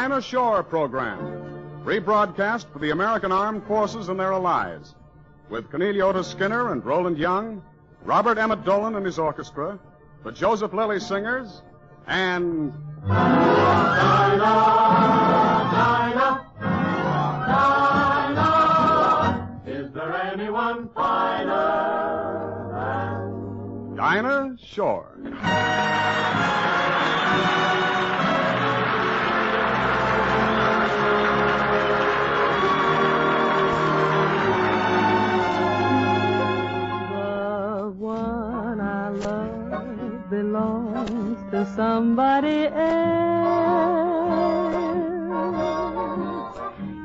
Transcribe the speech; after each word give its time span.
The 0.00 0.08
Dinah 0.08 0.22
Shore 0.22 0.62
Program, 0.62 1.18
rebroadcast 1.84 2.72
for 2.72 2.78
the 2.78 2.88
American 2.88 3.32
Armed 3.32 3.64
Forces 3.64 4.08
and 4.08 4.18
their 4.18 4.32
allies, 4.32 4.94
with 5.50 5.70
Cornelia 5.70 6.06
Otis 6.06 6.26
Skinner 6.26 6.72
and 6.72 6.82
Roland 6.82 7.18
Young, 7.18 7.62
Robert 8.02 8.38
Emmett 8.38 8.64
Dolan 8.64 8.94
and 8.94 9.04
his 9.04 9.18
orchestra, 9.18 9.78
the 10.24 10.32
Joseph 10.32 10.72
Lilley 10.72 11.00
Singers, 11.00 11.60
and. 12.06 12.72
Is 19.66 19.92
there 19.92 20.16
anyone 20.32 20.88
finer 20.94 21.90
than 22.72 23.96
Dinah 23.96 24.56
Shore. 24.62 25.89
Belongs 40.50 41.38
to 41.52 41.64
somebody 41.76 42.66
else. 42.66 42.74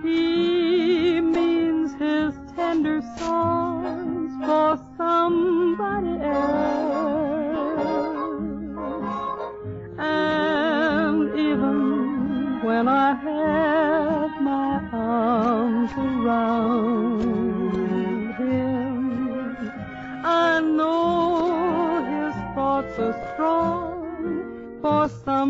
He 0.01 1.21
means 1.21 1.93
his 1.93 2.33
tender 2.55 3.01
songs 3.19 4.31
for 4.45 4.77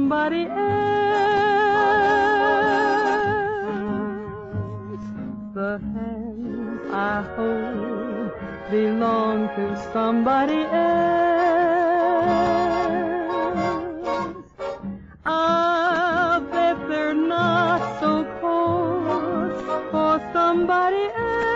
somebody 0.06 0.46
else. 0.46 0.60
The 5.56 5.80
hands 5.94 6.82
I 6.92 7.24
hold 7.36 8.32
belong 8.70 9.48
to 9.56 9.66
somebody 9.94 10.62
else. 10.62 10.76
I 15.26 16.40
bet 16.52 16.78
they're 16.88 17.16
not 17.16 18.00
so 18.00 18.12
cold 18.42 19.54
for 19.90 20.14
somebody 20.34 21.06
else. 21.16 21.56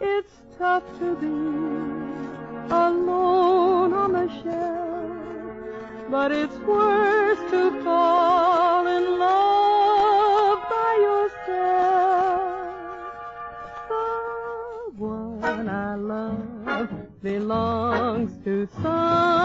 It's 0.00 0.34
tough 0.58 0.84
to 0.98 1.16
be 1.16 1.34
alone 2.70 3.33
shelf, 4.44 6.10
but 6.10 6.30
it's 6.30 6.56
worse 6.58 7.38
to 7.50 7.82
fall 7.82 8.86
in 8.86 9.18
love 9.18 10.58
by 10.70 10.92
yourself. 11.08 12.64
The 13.88 15.02
one 15.02 15.68
I 15.68 15.94
love 15.96 16.88
belongs 17.22 18.32
to 18.44 18.68
somebody 18.82 19.43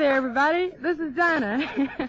there, 0.00 0.14
everybody. 0.14 0.70
This 0.80 0.98
is 0.98 1.14
Dinah. 1.14 2.08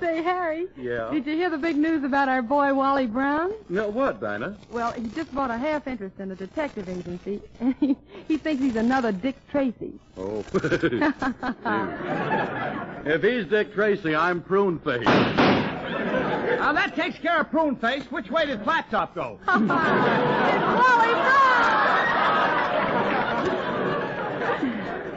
Say, 0.00 0.22
Harry. 0.22 0.66
Yeah? 0.78 1.10
Did 1.10 1.26
you 1.26 1.34
hear 1.34 1.50
the 1.50 1.58
big 1.58 1.76
news 1.76 2.02
about 2.04 2.30
our 2.30 2.40
boy 2.40 2.72
Wally 2.72 3.06
Brown? 3.06 3.52
No, 3.68 3.90
what, 3.90 4.18
Dinah? 4.18 4.56
Well, 4.70 4.92
he 4.92 5.06
just 5.08 5.32
bought 5.34 5.50
a 5.50 5.58
half 5.58 5.86
interest 5.86 6.18
in 6.18 6.30
a 6.30 6.34
detective 6.34 6.88
agency, 6.88 7.42
and 7.60 7.74
he, 7.80 7.96
he 8.26 8.38
thinks 8.38 8.62
he's 8.62 8.76
another 8.76 9.12
Dick 9.12 9.36
Tracy. 9.50 9.92
Oh. 10.16 10.42
if 13.04 13.22
he's 13.22 13.44
Dick 13.46 13.74
Tracy, 13.74 14.16
I'm 14.16 14.42
Prune 14.42 14.78
Face. 14.78 15.04
Now 15.04 16.72
that 16.72 16.96
takes 16.96 17.18
care 17.18 17.40
of 17.40 17.50
Prune 17.50 17.76
Face. 17.76 18.04
Which 18.10 18.30
way 18.30 18.46
did 18.46 18.64
Flat 18.64 18.90
Top 18.90 19.14
go? 19.14 19.38
it's 19.46 19.68
Wally 19.68 21.12
Brown! 21.12 21.64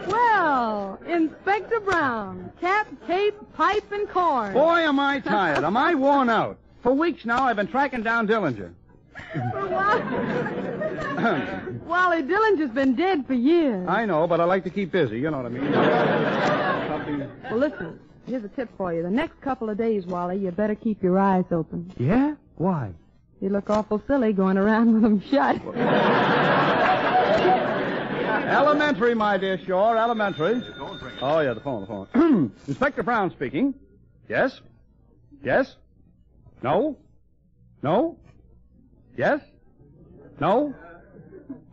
well, 0.07 0.97
Inspector 1.09 1.79
Brown, 1.81 2.51
cap, 2.59 2.88
cape, 3.07 3.35
pipe, 3.53 3.91
and 3.91 4.09
corn. 4.09 4.53
Boy, 4.53 4.79
am 4.79 5.00
I 5.00 5.19
tired. 5.19 5.63
Am 5.63 5.78
I 5.78 5.95
worn 5.95 6.29
out? 6.29 6.57
For 6.84 6.91
weeks 6.94 7.25
now, 7.25 7.44
I've 7.45 7.56
been 7.56 7.68
tracking 7.68 8.03
down 8.03 8.28
Dillinger. 8.28 8.73
What? 9.34 10.03
Wally 11.88 12.22
Dillinger's 12.23 12.72
been 12.72 12.95
dead 12.95 13.25
for 13.25 13.34
years. 13.34 13.88
I 13.90 14.06
know, 14.06 14.28
but 14.28 14.40
I 14.40 14.44
like 14.44 14.63
to 14.66 14.69
keep 14.69 14.91
busy. 14.91 15.19
You 15.19 15.31
know 15.31 15.38
what 15.38 15.45
I 15.47 15.50
mean? 15.50 15.72
Well, 17.50 17.57
listen, 17.57 18.00
here's 18.28 18.44
a 18.44 18.50
tip 18.50 18.69
for 18.78 18.94
you. 18.94 19.01
The 19.01 19.09
next 19.09 19.41
couple 19.41 19.69
of 19.69 19.78
days, 19.78 20.06
Wally, 20.06 20.38
you 20.38 20.51
better 20.51 20.75
keep 20.75 21.01
your 21.01 21.18
eyes 21.18 21.45
open. 21.51 21.91
Yeah? 21.97 22.35
Why? 22.56 22.91
You 23.41 23.50
look 23.50 23.69
awful 23.69 24.01
silly 24.07 24.34
going 24.34 24.57
around 24.57 24.94
with 24.94 25.03
them 25.03 25.22
shut. 25.29 25.62
Elementary, 28.47 29.13
my 29.13 29.38
dear 29.38 29.59
Shore, 29.66 29.97
elementary. 29.97 30.62
Oh, 31.22 31.41
yeah, 31.41 31.53
the 31.53 31.59
phone, 31.59 31.81
the 31.81 31.88
phone. 31.88 32.52
Inspector 32.68 33.03
Brown 33.03 33.30
speaking. 33.31 33.74
Yes? 34.30 34.62
Yes? 35.44 35.75
No? 36.63 36.97
No? 37.84 38.18
Yes? 39.18 39.41
No? 40.40 40.74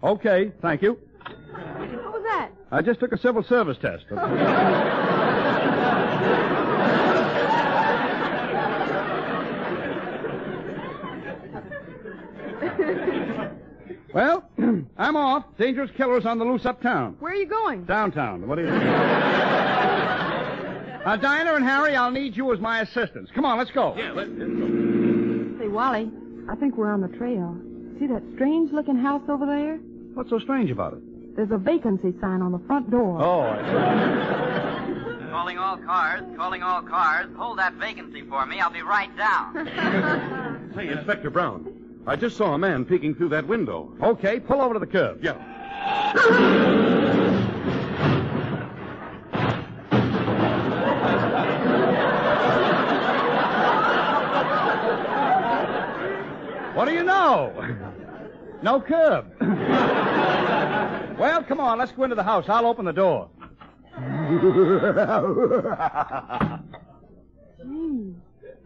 Okay, 0.02 0.50
thank 0.60 0.82
you. 0.82 0.98
what 1.22 2.12
was 2.12 2.22
that? 2.24 2.50
I 2.72 2.82
just 2.82 2.98
took 2.98 3.12
a 3.12 3.18
civil 3.18 3.44
service 3.44 3.78
test. 3.80 4.06
well, 14.12 14.42
I'm 14.98 15.16
off. 15.16 15.44
Dangerous 15.58 15.90
killers 15.96 16.24
on 16.26 16.38
the 16.38 16.44
loose 16.44 16.64
uptown. 16.66 17.16
Where 17.20 17.32
are 17.32 17.36
you 17.36 17.46
going? 17.46 17.84
Downtown. 17.84 18.46
What 18.46 18.56
do 18.56 18.62
you 18.62 18.70
think? 18.70 18.82
uh, 21.06 21.16
Dinah 21.16 21.54
and 21.54 21.64
Harry, 21.64 21.96
I'll 21.96 22.10
need 22.10 22.36
you 22.36 22.52
as 22.52 22.60
my 22.60 22.80
assistants. 22.80 23.30
Come 23.34 23.44
on, 23.44 23.58
let's 23.58 23.70
go. 23.70 23.94
Yeah, 23.96 24.12
let's 24.12 24.30
Say, 25.58 25.68
Wally, 25.68 26.10
I 26.50 26.56
think 26.56 26.76
we're 26.76 26.90
on 26.92 27.00
the 27.00 27.08
trail. 27.08 27.56
See 27.98 28.06
that 28.06 28.22
strange 28.34 28.72
looking 28.72 28.96
house 28.96 29.22
over 29.28 29.46
there? 29.46 29.76
What's 30.14 30.30
so 30.30 30.38
strange 30.38 30.70
about 30.70 30.94
it? 30.94 31.36
There's 31.36 31.50
a 31.50 31.58
vacancy 31.58 32.12
sign 32.20 32.42
on 32.42 32.52
the 32.52 32.60
front 32.66 32.90
door. 32.90 33.20
Oh, 33.20 33.40
I 33.40 35.30
Calling 35.30 35.58
all 35.58 35.76
cars, 35.78 36.22
calling 36.36 36.62
all 36.62 36.82
cars. 36.82 37.28
Hold 37.36 37.58
that 37.58 37.74
vacancy 37.74 38.22
for 38.22 38.46
me. 38.46 38.60
I'll 38.60 38.70
be 38.72 38.82
right 38.82 39.14
down. 39.16 40.60
Hey, 40.74 40.88
Inspector 40.88 41.30
Brown. 41.30 41.83
I 42.06 42.16
just 42.16 42.36
saw 42.36 42.52
a 42.52 42.58
man 42.58 42.84
peeking 42.84 43.14
through 43.14 43.30
that 43.30 43.46
window. 43.46 43.96
Okay, 44.02 44.38
pull 44.38 44.60
over 44.60 44.74
to 44.74 44.80
the 44.80 44.86
curb. 44.86 45.24
Yeah. 45.24 45.32
What 56.74 56.84
do 56.86 56.92
you 56.92 57.04
know? 57.04 57.52
No 58.62 58.80
curb. 58.80 59.32
well, 61.18 61.42
come 61.44 61.60
on, 61.60 61.78
let's 61.78 61.92
go 61.92 62.04
into 62.04 62.16
the 62.16 62.22
house. 62.22 62.46
I'll 62.48 62.66
open 62.66 62.84
the 62.84 62.92
door. 62.92 63.30
Gee, 67.62 68.14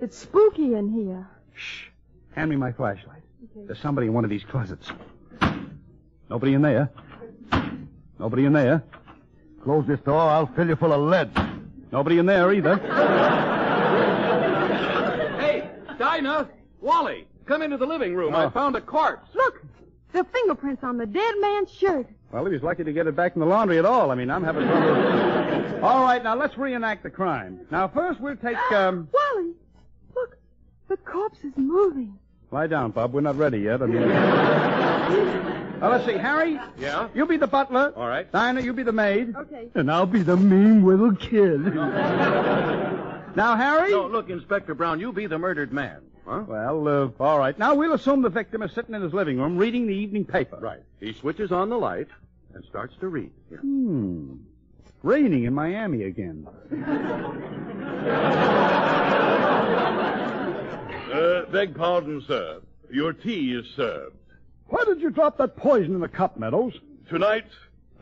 it's 0.00 0.19
spooky 0.19 0.75
in 0.75 0.88
here. 0.88 1.29
Shh. 1.55 1.88
Hand 2.34 2.50
me 2.50 2.56
my 2.56 2.73
flashlight. 2.73 3.23
There's 3.66 3.78
somebody 3.81 4.06
in 4.06 4.12
one 4.12 4.25
of 4.25 4.31
these 4.31 4.44
closets. 4.44 4.90
Nobody 6.31 6.55
in 6.55 6.62
there. 6.62 6.90
Nobody 8.19 8.44
in 8.44 8.52
there. 8.52 8.82
Close 9.62 9.87
this 9.87 10.00
door, 10.00 10.20
I'll 10.20 10.46
fill 10.46 10.69
you 10.69 10.76
full 10.76 10.93
of 10.93 11.00
lead. 11.00 11.31
Nobody 11.93 12.19
in 12.19 12.26
there 12.26 12.52
either. 12.52 12.76
Hey, 15.38 15.69
Dinah! 15.99 16.49
Wally! 16.81 17.26
Come 17.46 17.62
into 17.62 17.76
the 17.76 17.87
living 17.87 18.14
room. 18.14 18.34
I 18.34 18.44
Oh. 18.44 18.50
found 18.50 18.76
a 18.76 18.81
corpse. 18.81 19.28
Look, 19.34 19.62
the 20.12 20.25
fingerprints 20.25 20.84
on 20.84 20.99
the 20.99 21.06
dead 21.06 21.34
man's 21.40 21.70
shirt. 21.72 22.06
Well, 22.31 22.44
he 22.44 22.52
was 22.52 22.62
lucky 22.62 22.84
to 22.84 22.93
get 22.93 23.06
it 23.06 23.16
back 23.16 23.34
in 23.37 23.40
the 23.40 23.46
laundry 23.46 23.78
at 23.78 23.87
all. 23.87 24.10
I 24.10 24.14
mean, 24.14 24.31
I'm 24.31 24.44
having 24.44 24.66
trouble. 24.66 25.84
All 25.84 26.02
right, 26.02 26.16
right, 26.16 26.25
now 26.25 26.34
let's 26.34 26.58
reenact 26.58 27.02
the 27.02 27.10
crime. 27.10 27.60
Now, 27.70 27.88
first 27.88 28.20
we'll 28.20 28.37
take, 28.37 28.56
um... 28.72 29.08
Wally, 29.12 29.52
look, 30.14 30.37
the 30.88 30.96
corpse 30.99 31.38
is 31.43 31.56
moving. 31.56 32.19
Lie 32.50 32.67
down, 32.67 32.93
Bob. 32.93 33.12
We're 33.12 33.21
not 33.21 33.37
ready 33.37 33.59
yet. 33.59 33.83
I 33.83 33.87
mean... 33.87 34.09
now, 34.09 35.91
let's 35.91 36.06
see. 36.06 36.17
Harry, 36.17 36.59
Yeah? 36.79 37.09
you 37.15 37.27
be 37.27 37.37
the 37.37 37.47
butler. 37.47 37.93
All 37.95 38.09
right. 38.09 38.31
Dinah, 38.33 38.62
you 38.62 38.73
be 38.73 38.83
the 38.83 38.93
maid. 38.93 39.35
Okay. 39.37 39.69
And 39.75 39.91
I'll 39.91 40.06
be 40.06 40.23
the 40.23 40.37
mean 40.37 40.85
little 40.85 41.15
kid. 41.15 41.62
now, 43.37 43.55
Harry? 43.56 43.91
No, 43.91 44.06
look, 44.06 44.31
Inspector 44.31 44.73
Brown, 44.75 44.99
you 44.99 45.12
be 45.12 45.27
the 45.27 45.39
murdered 45.39 45.73
man. 45.73 46.00
Huh? 46.27 46.45
Well, 46.47 46.89
uh, 46.89 47.11
all 47.23 47.39
right. 47.39 47.59
Now, 47.59 47.75
we'll 47.75 47.93
assume 47.95 48.23
the 48.23 48.29
victim 48.31 48.62
is 48.62 48.73
sitting 48.73 48.94
in 48.94 49.03
his 49.03 49.12
living 49.12 49.39
room 49.39 49.56
reading 49.59 49.87
the 49.87 49.94
evening 49.94 50.25
paper. 50.25 50.59
Right. 50.61 50.83
He 51.01 51.12
switches 51.15 51.53
on 51.53 51.69
the 51.69 51.79
light 51.79 52.09
and 52.55 52.65
starts 52.65 52.94
to 53.01 53.09
read. 53.09 53.31
Yeah. 53.51 53.59
Hmm. 53.59 54.37
Raining 55.03 55.44
in 55.44 55.55
Miami 55.55 56.05
again. 56.05 56.47
Uh, 61.49 61.53
beg 61.53 61.75
pardon, 61.75 62.23
sir. 62.27 62.61
Your 62.91 63.12
tea 63.12 63.55
is 63.55 63.67
served. 63.75 64.17
Why 64.67 64.85
did 64.85 65.00
you 65.00 65.11
drop 65.11 65.39
that 65.39 65.56
poison 65.56 65.95
in 65.95 66.00
the 66.00 66.09
cup, 66.09 66.39
Meadows? 66.39 66.75
Tonight, 67.09 67.47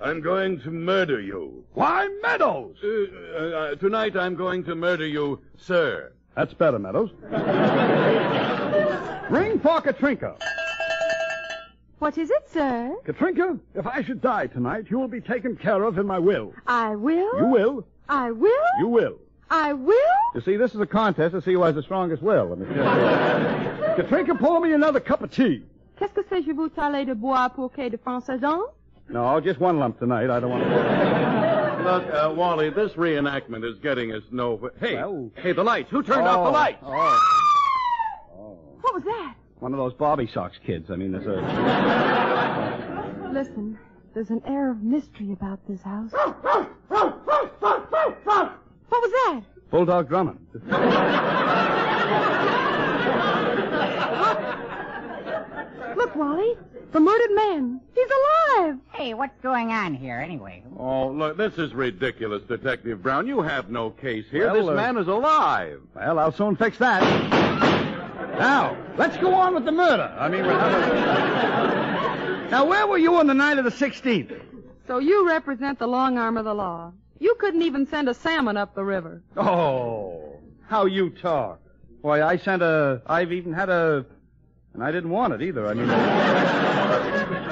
I'm 0.03 0.21
going 0.21 0.61
to 0.61 0.71
murder 0.71 1.21
you. 1.21 1.65
Why, 1.75 2.09
Meadows? 2.23 2.77
Uh, 2.83 3.39
uh, 3.39 3.75
tonight 3.77 4.17
I'm 4.17 4.35
going 4.35 4.65
to 4.65 4.75
murder 4.75 5.07
you, 5.07 5.41
sir. 5.59 6.13
That's 6.35 6.55
better, 6.55 6.79
Meadows. 6.79 7.11
Ring 9.31 9.59
for 9.61 9.81
Katrinka. 9.81 10.37
What 11.99 12.19
is 12.19 12.31
it, 12.31 12.51
sir? 12.51 12.95
Katrinka, 13.07 13.59
if 13.75 13.87
I 13.87 14.03
should 14.03 14.21
die 14.21 14.49
tonight, 14.49 14.87
you 14.91 14.99
will 14.99 15.09
be 15.09 15.21
taken 15.21 15.57
care 15.57 15.85
of 15.85 15.99
in 15.99 16.07
my 16.07 16.19
will. 16.19 16.53
I 16.67 16.95
will. 16.97 17.39
You 17.39 17.47
will. 17.47 17.87
I 18.09 18.33
will. 18.33 18.67
You 18.81 18.89
will. 18.89 19.19
I 19.51 19.73
will. 19.73 19.95
You 20.35 20.41
see, 20.41 20.57
this 20.57 20.75
is 20.75 20.81
a 20.81 20.87
contest 20.87 21.35
to 21.35 21.41
see 21.43 21.53
who 21.53 21.63
has 21.63 21.75
the 21.75 21.83
strongest 21.83 22.23
will. 22.23 22.49
Let 22.51 22.59
me 22.59 22.67
tell 22.67 22.85
you. 22.85 24.03
Katrinka, 24.03 24.39
pour 24.39 24.61
me 24.61 24.73
another 24.73 25.01
cup 25.01 25.23
of 25.23 25.31
tea. 25.31 25.63
Qu'est-ce 25.99 26.13
que 26.13 26.23
c'est 26.29 26.43
je 26.45 26.53
vous 26.53 26.71
allez 26.77 27.07
de 27.07 27.15
boire 27.15 27.51
pour 27.55 27.73
que 27.73 27.89
de 27.89 27.97
Français 27.97 28.39
No, 29.09 29.41
just 29.41 29.61
one 29.61 29.79
lump 29.79 29.99
tonight. 29.99 30.29
I 30.31 30.41
don't 30.41 30.51
want 30.51 30.65
to. 30.65 31.83
Look, 31.85 32.05
uh, 32.13 32.33
Wally, 32.35 32.71
this 32.71 32.93
reenactment 32.95 33.65
is 33.65 33.79
getting 33.79 34.13
us 34.13 34.25
nowhere. 34.33 34.73
Hey, 34.81 34.97
Well- 34.97 35.31
hey, 35.37 35.53
the 35.53 35.63
lights. 35.63 35.89
Who 35.91 36.03
turned 36.03 36.27
off 36.27 36.45
the 36.47 36.51
lights? 36.51 36.83
Oh. 36.83 38.59
What 38.81 38.95
was 38.95 39.05
that? 39.05 39.35
One 39.61 39.73
of 39.73 39.79
those 39.79 39.95
Bobby 39.95 40.27
Sox 40.27 40.59
kids. 40.67 40.91
I 40.91 40.97
mean, 40.97 41.13
there's 41.13 41.27
a. 41.27 41.41
Listen, 43.33 43.79
there's 44.15 44.31
an 44.31 44.43
air 44.47 44.71
of 44.71 44.83
mystery 44.83 45.33
about 45.33 45.61
this 45.69 45.81
house. 45.83 46.13
What 49.07 49.13
was 49.13 49.45
that? 49.45 49.71
Bulldog 49.71 50.09
Drummond. 50.09 50.41
Look, 55.97 56.17
Wally. 56.17 56.57
The 56.93 57.01
murdered 57.01 57.35
man. 57.35 57.81
He's 57.95 58.09
alive. 58.09 58.79
Hey, 58.93 59.15
what's 59.15 59.39
going 59.43 59.71
on 59.71 59.95
here 59.95 60.19
anyway? 60.19 60.63
Oh, 60.79 61.09
look, 61.09 61.37
this 61.37 61.57
is 61.59 61.75
ridiculous, 61.75 62.43
Detective 62.45 63.03
Brown. 63.03 63.27
You 63.27 63.43
have 63.43 63.71
no 63.71 63.91
case 63.91 64.25
here. 64.31 64.47
Well, 64.47 64.55
this 64.55 64.69
uh, 64.71 64.75
man 64.75 64.97
is 64.97 65.07
alive. 65.09 65.81
Well, 65.95 66.19
I'll 66.19 66.33
soon 66.33 66.57
fix 66.57 66.79
that. 66.79 67.03
Now, 68.39 68.77
let's 68.97 69.17
go 69.19 69.35
on 69.35 69.55
with 69.55 69.65
the 69.65 69.73
murder. 69.73 70.15
I 70.19 70.29
mean, 70.29 70.43
we're 70.43 70.57
now, 72.51 72.65
where 72.65 72.87
were 72.87 72.99
you 72.99 73.17
on 73.17 73.27
the 73.27 73.35
night 73.35 73.59
of 73.59 73.65
the 73.65 73.71
16th? 73.71 74.41
So 74.87 74.99
you 74.99 75.29
represent 75.29 75.79
the 75.79 75.87
long 75.89 76.17
arm 76.17 76.37
of 76.37 76.45
the 76.45 76.55
law. 76.55 76.93
You 77.19 77.35
couldn't 77.39 77.63
even 77.63 77.87
send 77.87 78.09
a 78.09 78.15
salmon 78.15 78.57
up 78.57 78.75
the 78.75 78.85
river. 78.85 79.23
Oh, 79.37 80.39
how 80.69 80.87
you 80.87 81.11
talk. 81.11 81.61
Why, 82.03 82.23
I 82.23 82.37
sent 82.37 82.63
a. 82.63 83.03
I've 83.07 83.33
even 83.33 83.53
had 83.53 83.69
a. 83.69 84.05
And 84.75 84.83
I 84.85 84.93
didn't 84.93 85.11
want 85.11 85.33
it 85.33 85.43
either. 85.43 85.67
I 85.67 85.75
mean. 85.75 85.89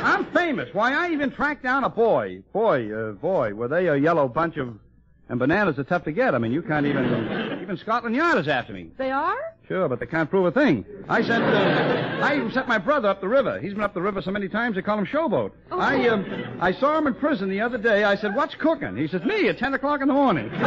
I'm 0.05 0.27
famous. 0.27 0.69
Why, 0.75 0.93
I 0.93 1.11
even 1.13 1.31
tracked 1.31 1.63
down 1.63 1.85
a 1.85 1.89
boy. 1.89 2.43
Boy, 2.53 2.93
uh, 2.93 3.13
boy, 3.13 3.55
were 3.55 3.69
they 3.69 3.89
a 3.89 3.97
yellow 3.97 4.29
bunch 4.29 4.57
of. 4.57 4.79
And 5.29 5.39
bananas 5.39 5.79
are 5.79 5.85
tough 5.85 6.05
to 6.05 6.13
get. 6.13 6.35
I 6.35 6.39
mean, 6.39 6.53
you 6.53 6.61
can't 6.61 6.85
even. 6.85 7.61
Even 7.63 7.79
Scotland 7.79 8.15
Yard 8.15 8.39
is 8.39 8.47
after 8.47 8.75
me. 8.75 8.91
They 8.99 9.11
are? 9.11 9.54
Sure, 9.67 9.89
but 9.89 9.99
they 9.99 10.07
can't 10.07 10.29
prove 10.29 10.45
a 10.45 10.51
thing. 10.51 10.85
I 11.09 11.23
sent, 11.23 11.43
uh, 11.43 12.19
I 12.23 12.37
even 12.37 12.53
sent 12.53 12.69
my 12.69 12.77
brother 12.77 13.09
up 13.09 13.23
the 13.23 13.29
river. 13.29 13.59
He's 13.61 13.73
been 13.73 13.83
up 13.83 13.95
the 13.95 14.03
river 14.03 14.21
so 14.21 14.31
many 14.31 14.47
times 14.47 14.77
they 14.77 14.83
call 14.83 14.99
him 14.99 15.07
Showboat. 15.07 15.53
Oh. 15.73 15.81
I, 15.81 16.07
um, 16.09 16.59
I 16.61 16.73
saw 16.73 16.99
him 16.99 17.07
in 17.07 17.15
prison 17.15 17.49
the 17.49 17.63
other 17.63 17.79
day. 17.79 18.05
I 18.05 18.15
said, 18.17 18.37
"What's 18.37 18.55
cooking?" 18.57 18.95
He 18.95 19.09
says, 19.09 19.25
"Me 19.25 19.49
at 19.49 19.59
ten 19.59 19.73
o'clock 19.73 20.03
in 20.03 20.09
the 20.09 20.15
morning." 20.15 20.51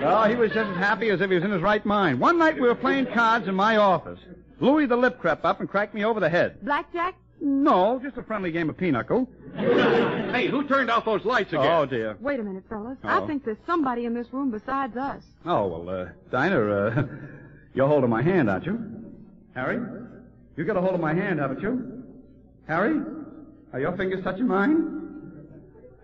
well, 0.00 0.24
he 0.28 0.34
was 0.34 0.50
just 0.52 0.70
as 0.70 0.76
happy 0.78 1.10
as 1.10 1.20
if 1.20 1.28
he 1.28 1.34
was 1.34 1.44
in 1.44 1.50
his 1.50 1.60
right 1.60 1.84
mind. 1.84 2.20
One 2.20 2.38
night 2.38 2.54
we 2.54 2.62
were 2.62 2.74
playing 2.74 3.06
cards 3.12 3.46
in 3.48 3.54
my 3.54 3.76
office. 3.76 4.20
Louis 4.58 4.86
the 4.86 4.96
Lip 4.96 5.18
crept 5.18 5.44
up 5.44 5.60
and 5.60 5.68
cracked 5.68 5.92
me 5.94 6.04
over 6.04 6.20
the 6.20 6.30
head. 6.30 6.64
Blackjack? 6.64 7.16
No, 7.40 8.00
just 8.02 8.16
a 8.16 8.22
friendly 8.22 8.50
game 8.52 8.70
of 8.70 8.76
pinochle. 8.76 9.28
Hey, 10.36 10.48
who 10.48 10.66
turned 10.68 10.90
out 10.90 11.04
those 11.06 11.24
lights 11.24 11.48
again? 11.50 11.64
Oh 11.64 11.86
dear. 11.86 12.14
Wait 12.20 12.38
a 12.38 12.42
minute, 12.42 12.64
fellas. 12.68 12.98
Oh. 13.02 13.08
I 13.08 13.26
think 13.26 13.42
there's 13.44 13.56
somebody 13.64 14.04
in 14.04 14.12
this 14.12 14.26
room 14.32 14.50
besides 14.50 14.94
us. 14.98 15.22
Oh 15.46 15.66
well, 15.66 15.88
uh, 15.88 16.08
Dinah, 16.30 16.60
uh, 16.60 17.04
you're 17.74 17.88
holding 17.88 18.10
my 18.10 18.20
hand, 18.20 18.50
aren't 18.50 18.66
you? 18.66 18.78
Harry, 19.54 19.78
you 20.56 20.64
got 20.64 20.76
a 20.76 20.80
hold 20.82 20.92
of 20.94 21.00
my 21.00 21.14
hand, 21.14 21.38
haven't 21.38 21.62
you? 21.62 22.02
Harry, 22.68 23.00
are 23.72 23.80
your 23.80 23.96
fingers 23.96 24.22
touching 24.24 24.46
mine? 24.46 24.92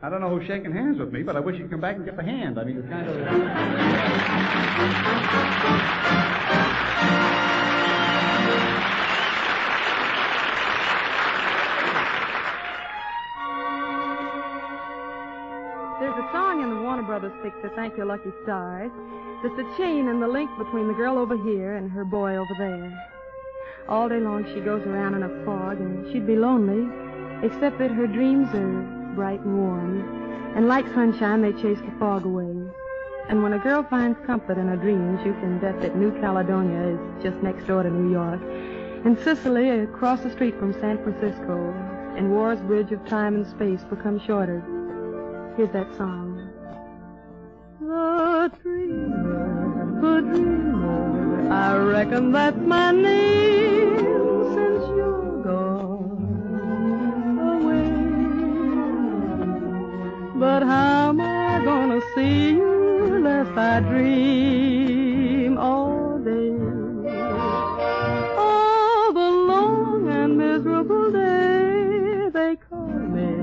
I 0.03 0.09
don't 0.09 0.23
know 0.23 0.31
who's 0.31 0.47
shaking 0.47 0.73
hands 0.73 0.99
with 0.99 1.13
me, 1.13 1.23
but 1.23 1.37
I 1.37 1.41
wish 1.41 1.59
you'd 1.59 1.69
come 1.71 1.81
back 1.81 1.97
and 1.97 2.07
get 2.07 2.17
the 2.17 2.23
hand. 2.23 2.59
I 2.59 2.65
mean, 2.65 2.79
it's 2.79 2.89
kind 2.89 3.07
of. 3.07 3.17
Brothers 17.23 17.39
picture, 17.41 17.71
Thank 17.77 17.97
Your 17.97 18.07
Lucky 18.07 18.33
Stars. 18.43 18.91
That's 19.45 19.55
the 19.55 19.75
chain 19.77 20.09
and 20.09 20.21
the 20.21 20.27
link 20.27 20.51
between 20.59 20.89
the 20.89 20.95
girl 20.95 21.19
over 21.19 21.37
here 21.37 21.77
and 21.77 21.89
her 21.89 22.05
boy 22.05 22.35
over 22.35 22.53
there. 22.59 23.09
All 23.89 24.09
day 24.09 24.19
long 24.19 24.45
she 24.53 24.59
goes 24.59 24.83
around 24.83 25.15
in 25.15 25.23
a 25.23 25.45
fog 25.45 25.79
and 25.79 26.13
she'd 26.13 26.27
be 26.27 26.35
lonely, 26.35 26.91
except 27.47 27.79
that 27.79 27.93
her 27.93 28.09
dreams 28.09 28.49
are 28.55 29.15
bright 29.15 29.39
and 29.39 29.57
warm. 29.57 30.57
And 30.57 30.67
like 30.67 30.85
sunshine, 30.95 31.43
they 31.43 31.53
chase 31.53 31.79
the 31.79 31.95
fog 31.97 32.25
away. 32.25 32.57
And 33.29 33.45
when 33.45 33.53
a 33.53 33.59
girl 33.61 33.87
finds 33.89 34.19
comfort 34.27 34.59
in 34.59 34.67
her 34.67 34.77
dreams, 34.77 35.21
you 35.25 35.35
can 35.35 35.61
bet 35.61 35.81
that 35.81 35.95
New 35.95 36.11
Caledonia 36.21 36.99
is 36.99 37.23
just 37.23 37.37
next 37.41 37.69
door 37.69 37.85
to 37.85 37.89
New 37.91 38.11
York. 38.11 38.41
And 39.05 39.17
Sicily 39.21 39.71
across 39.71 40.23
the 40.23 40.33
street 40.33 40.59
from 40.59 40.73
San 40.73 41.01
Francisco. 41.05 41.73
And 42.17 42.33
war's 42.33 42.59
bridge 42.63 42.91
of 42.91 43.07
time 43.07 43.37
and 43.37 43.47
space 43.47 43.85
becomes 43.85 44.23
shorter. 44.23 44.61
Here's 45.57 45.71
that 45.71 45.97
song. 45.97 46.32
The 48.43 48.49
dreamer, 48.61 50.01
the 50.01 50.15
dreamer, 50.21 51.53
I 51.53 51.77
reckon 51.77 52.33
that's 52.33 52.57
my 52.57 52.91
name 52.91 53.97
since 54.53 54.85
you're 54.97 55.43
gone 55.45 57.39
away. 57.55 57.93
But 60.41 60.65
how 60.65 61.11
am 61.11 61.21
I 61.21 61.63
gonna 61.65 62.01
see 62.17 62.51
you 62.55 63.21
lest 63.23 63.57
I 63.57 63.79
dream 63.79 65.57
all 65.57 66.19
day? 66.19 66.51
All 68.37 69.13
the 69.13 69.31
long 69.53 70.09
and 70.09 70.37
miserable 70.37 71.13
day 71.13 72.29
they 72.33 72.57
call 72.69 72.89
me 72.89 73.37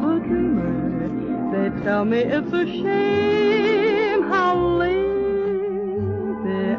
the 0.00 0.20
dreamer. 0.26 0.72
They 1.52 1.68
tell 1.84 2.06
me 2.06 2.20
it's 2.20 2.50
a 2.50 2.64
shame 2.64 3.77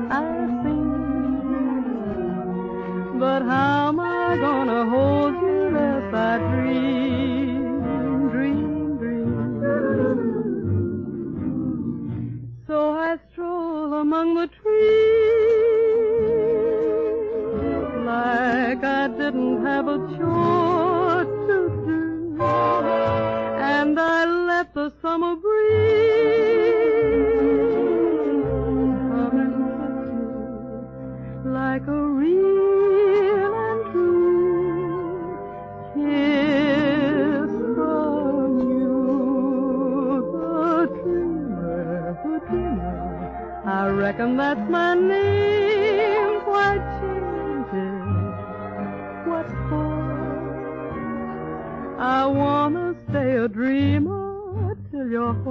I 0.10 0.48
seem. 0.64 0.90
But 3.20 3.42
how 3.44 3.90
am 3.90 4.00
I 4.00 4.38
gonna 4.38 4.86
hold 4.90 5.36
you 5.36 5.70
lest 5.74 6.14
I 6.16 6.38
dream, 6.38 8.30
dream, 8.30 8.98
dream? 8.98 9.34
So 12.68 12.92
I 12.94 13.18
stroll 13.32 13.94
among 13.94 14.36
the 14.36 14.48
trees 14.48 14.59
Reckon 44.20 44.36
that's 44.36 44.70
my 44.70 44.96
name. 44.96 46.42
Why 46.44 46.76
change 47.00 47.72
it? 47.72 49.30
What 49.30 49.48
for? 49.70 49.96
I 51.98 52.26
wanna 52.26 52.96
stay 53.08 53.38
a 53.38 53.48
dreamer 53.48 54.76
till 54.92 55.08
you're 55.08 55.34
home 55.34 55.49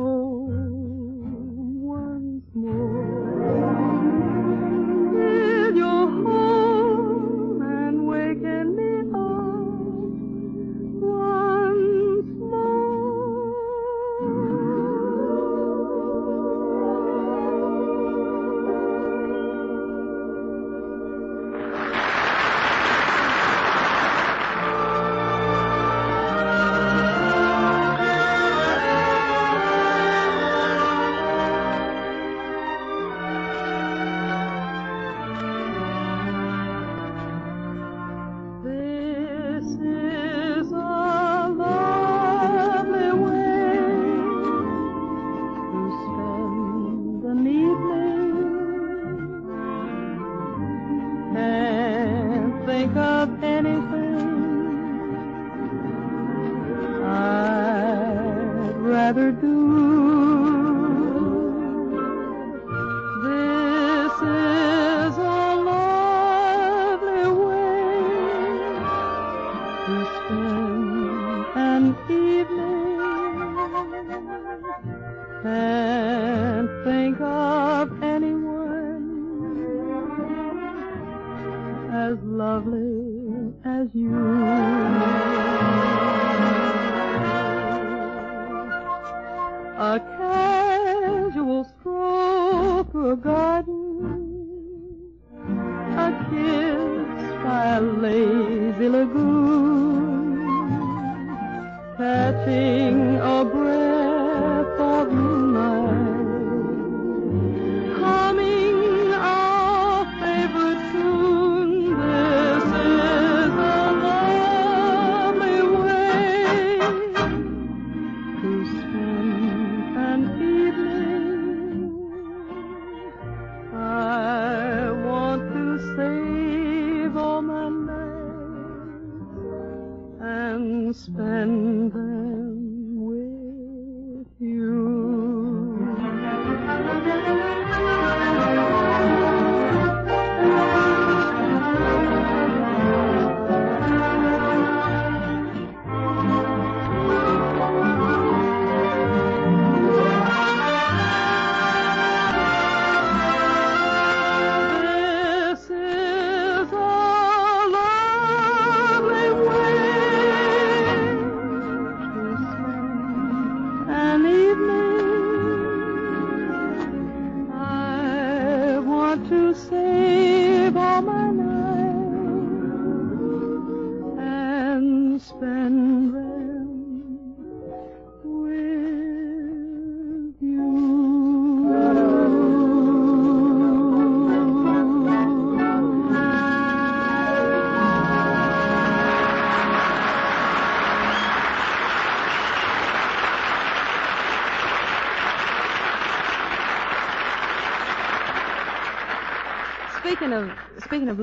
rather 59.08 59.32
do. 59.32 60.67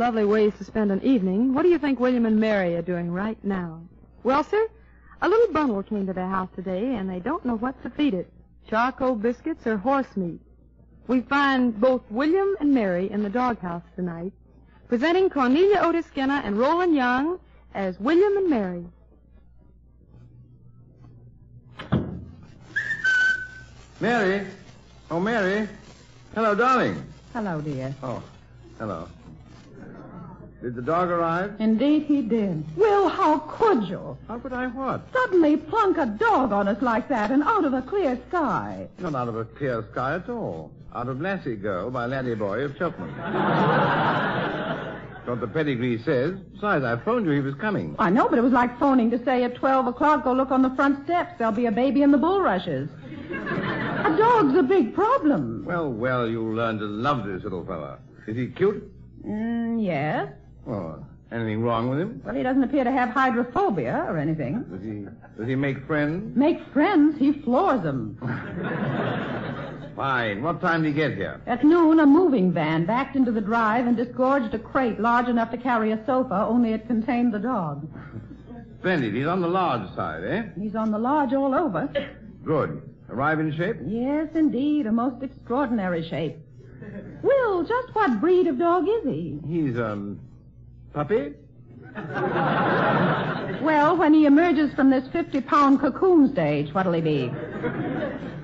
Lovely 0.06 0.24
ways 0.24 0.54
to 0.60 0.64
spend 0.64 0.92
an 0.92 1.02
evening, 1.02 1.52
what 1.52 1.64
do 1.64 1.70
you 1.70 1.80
think 1.80 2.00
William 2.00 2.28
and 2.28 2.40
Mary 2.40 2.76
are 2.76 2.84
doing 2.84 3.12
right 3.12 3.44
now? 3.44 3.82
Well, 4.22 4.44
sir, 4.44 4.68
a 5.20 5.28
little 5.28 5.52
bundle 5.52 5.82
came 5.82 6.06
to 6.06 6.14
their 6.14 6.30
house 6.30 6.50
today, 6.56 6.94
and 6.94 7.10
they 7.10 7.20
don't 7.20 7.44
know 7.44 7.56
what 7.56 7.82
to 7.82 7.90
feed 7.90 8.14
it: 8.14 8.32
charcoal 8.70 9.16
biscuits 9.16 9.66
or 9.66 9.78
horse 9.78 10.16
meat. 10.16 10.40
We 11.08 11.22
find 11.22 11.82
both 11.82 12.04
William 12.12 12.56
and 12.60 12.72
Mary 12.72 13.10
in 13.10 13.24
the 13.24 13.32
doghouse 13.32 13.82
tonight, 13.96 14.32
presenting 14.90 15.28
Cornelia 15.28 15.80
Otis 15.82 16.06
Skinner 16.06 16.40
and 16.46 16.60
Roland 16.60 16.94
Young 16.94 17.40
as 17.74 18.00
William 18.00 18.38
and 18.38 18.48
Mary. 18.48 18.86
Mary? 24.00 24.46
Oh, 25.10 25.20
Mary. 25.20 25.68
Hello, 26.36 26.54
darling. 26.54 27.04
Hello, 27.34 27.60
dear. 27.60 27.96
Oh, 28.04 28.22
hello. 28.78 29.08
Did 30.62 30.76
the 30.76 30.82
dog 30.82 31.10
arrive? 31.10 31.54
Indeed 31.60 32.04
he 32.04 32.22
did. 32.22 32.66
Will, 32.76 33.08
how 33.08 33.40
could 33.40 33.84
you? 33.84 34.18
How 34.28 34.40
could 34.40 34.54
I 34.54 34.68
what? 34.68 35.08
Suddenly 35.14 35.58
plunk 35.58 35.98
a 35.98 36.08
dog 36.08 36.52
on 36.52 36.68
us 36.68 36.82
like 36.82 37.08
that 37.10 37.30
and 37.30 37.44
out 37.44 37.66
of 37.66 37.74
a 37.74 37.82
clear 37.84 38.20
sky. 38.30 38.88
Not 39.00 39.14
out 39.14 39.28
of 39.28 39.36
a 39.36 39.46
clear 39.46 39.86
sky 39.92 40.16
at 40.16 40.28
all. 40.30 40.72
Out 40.96 41.08
of 41.08 41.22
Lassie 41.22 41.56
Girl 41.56 41.92
by 41.92 42.06
Laddie 42.08 42.36
Boy 42.36 42.62
of 42.62 42.76
Cheltenham. 42.78 43.14
what 45.28 45.40
the 45.40 45.48
pedigree 45.48 46.02
says. 46.04 46.40
Besides, 46.54 46.84
I 46.84 46.98
phoned 46.98 47.26
you 47.26 47.32
he 47.34 47.42
was 47.42 47.56
coming. 47.56 47.96
I 48.00 48.10
know, 48.10 48.30
but 48.30 48.40
it 48.40 48.42
was 48.42 48.54
like 48.54 48.80
phoning 48.80 49.12
to 49.12 49.24
say 49.24 49.44
at 49.44 49.56
12 49.56 49.88
o'clock, 49.88 50.24
go 50.24 50.34
look 50.34 50.52
on 50.52 50.62
the 50.62 50.70
front 50.72 51.04
steps. 51.06 51.34
There'll 51.38 51.54
be 51.54 51.66
a 51.66 51.72
baby 51.72 52.02
in 52.02 52.12
the 52.12 52.18
bulrushes. 52.18 52.90
a 53.32 54.16
dog's 54.18 54.58
a 54.58 54.64
big 54.64 54.94
problem. 54.94 55.66
Well, 55.66 55.92
well, 55.92 56.28
you'll 56.28 56.54
learn 56.54 56.80
to 56.80 56.86
love 56.86 57.26
this 57.26 57.44
little 57.44 57.66
fella. 57.66 58.00
Is 58.28 58.36
he 58.36 58.48
cute? 58.48 58.92
Mm, 59.26 59.84
yes. 59.84 60.30
Oh, 60.68 61.04
anything 61.32 61.62
wrong 61.64 61.90
with 61.90 62.00
him? 62.00 62.22
Well, 62.26 62.36
he 62.36 62.44
doesn't 62.44 62.64
appear 62.64 62.84
to 62.84 62.92
have 62.92 63.10
hydrophobia 63.10 64.06
or 64.08 64.18
anything. 64.18 64.64
Does 64.64 64.82
he, 64.84 65.06
does 65.38 65.48
he 65.48 65.56
make 65.56 65.86
friends? 65.88 66.36
Make 66.36 66.60
friends, 66.74 67.18
he 67.18 67.34
floors 67.42 67.82
them. 67.84 68.18
Fine. 69.96 70.44
What 70.44 70.60
time 70.60 70.84
did 70.84 70.90
he 70.90 70.94
get 70.94 71.14
here? 71.16 71.40
At 71.48 71.64
noon, 71.64 72.00
a 72.02 72.06
moving 72.06 72.52
van 72.52 72.86
backed 72.86 73.16
into 73.16 73.32
the 73.32 73.40
drive 73.42 73.88
and 73.88 73.96
disgorged 73.96 74.54
a 74.54 74.60
crate 74.60 75.00
large 75.00 75.28
enough 75.30 75.52
to 75.52 75.58
carry 75.58 75.92
a 75.92 76.06
sofa, 76.06 76.46
only 76.50 76.74
it 76.74 76.86
contained 76.88 77.34
the 77.34 77.40
dog. 77.40 77.88
Splendid. 78.80 79.16
He's 79.16 79.26
on 79.26 79.42
the 79.42 79.48
large 79.48 79.90
side, 79.96 80.24
eh? 80.24 80.44
He's 80.62 80.76
on 80.76 80.92
the 80.92 81.00
lodge 81.00 81.34
all 81.34 81.56
over. 81.56 81.90
Good. 82.44 82.82
Arrive 83.10 83.40
in 83.40 83.56
shape? 83.56 83.78
Yes, 83.86 84.28
indeed, 84.36 84.86
a 84.86 84.92
most 84.92 85.24
extraordinary 85.24 86.08
shape. 86.10 86.38
Just 87.64 87.94
what 87.94 88.20
breed 88.20 88.48
of 88.48 88.58
dog 88.60 88.86
is 88.88 89.04
he? 89.04 89.40
He's, 89.48 89.78
um, 89.78 90.20
puppy? 90.94 91.34
Well, 93.62 93.98
when 93.98 94.14
he 94.14 94.26
emerges 94.28 94.74
from 94.76 94.92
this 94.92 95.08
50 95.12 95.42
pound 95.42 95.80
cocoon 95.80 96.32
stage, 96.32 96.72
what'll 96.74 96.94
he 96.94 97.02
be? 97.02 97.28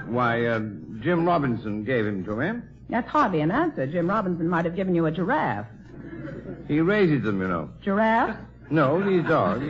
Why, 0.08 0.46
uh, 0.48 0.60
Jim 1.00 1.26
Robinson 1.26 1.84
gave 1.84 2.08
him 2.08 2.24
to 2.26 2.36
me. 2.36 2.60
That's 2.90 3.08
hardly 3.08 3.42
an 3.42 3.52
answer. 3.52 3.86
Jim 3.86 4.10
Robinson 4.10 4.50
might 4.50 4.66
have 4.66 4.76
given 4.76 4.96
you 4.96 5.06
a 5.06 5.12
giraffe. 5.12 5.68
He 6.68 6.80
raises 6.82 7.24
them, 7.24 7.40
you 7.40 7.48
know. 7.48 7.70
Giraffe? 7.84 8.36
No, 8.72 9.00
these 9.08 9.24
dogs. 9.28 9.64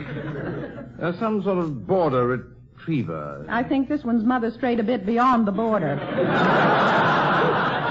They're 0.98 1.14
some 1.18 1.42
sort 1.42 1.58
of 1.58 1.86
border 1.86 2.26
retriever. 2.26 3.44
I 3.48 3.62
think 3.62 3.88
this 3.90 4.04
one's 4.04 4.24
mother 4.24 4.50
strayed 4.50 4.80
a 4.80 4.84
bit 4.84 5.04
beyond 5.04 5.46
the 5.46 5.52
border. 5.52 5.98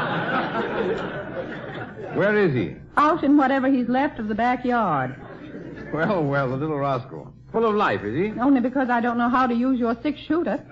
Where 2.15 2.37
is 2.37 2.53
he? 2.53 2.75
Out 2.97 3.23
in 3.23 3.37
whatever 3.37 3.67
he's 3.67 3.87
left 3.87 4.19
of 4.19 4.27
the 4.27 4.35
backyard. 4.35 5.15
Well, 5.93 6.23
well, 6.23 6.49
the 6.49 6.57
little 6.57 6.77
rascal. 6.77 7.33
Full 7.51 7.65
of 7.65 7.75
life, 7.75 8.03
is 8.03 8.15
he? 8.15 8.39
Only 8.39 8.61
because 8.61 8.89
I 8.89 9.01
don't 9.01 9.17
know 9.17 9.29
how 9.29 9.47
to 9.47 9.53
use 9.53 9.79
your 9.79 9.95
six 10.01 10.19
shooter. 10.19 10.63